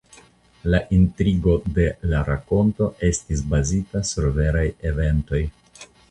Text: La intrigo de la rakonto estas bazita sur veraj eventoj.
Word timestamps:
La 0.75 0.77
intrigo 0.99 1.51
de 1.75 1.83
la 2.13 2.21
rakonto 2.29 2.87
estas 3.09 3.43
bazita 3.51 4.01
sur 4.13 4.27
veraj 4.39 4.65
eventoj. 4.93 5.43